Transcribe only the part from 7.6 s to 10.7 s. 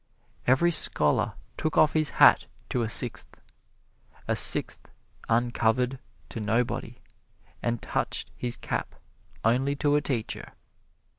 and touched his cap only to a teacher.